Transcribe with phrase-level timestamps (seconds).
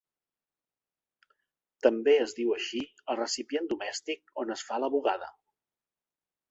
[1.87, 5.35] També es diu així al recipient domèstic on es fa la bugada.